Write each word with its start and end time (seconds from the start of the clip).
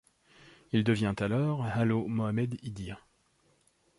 Il 0.71 0.83
devient 0.83 1.13
alors 1.19 1.63
Halo 1.63 2.07
Mohamed 2.07 2.57
Idir. 2.63 3.05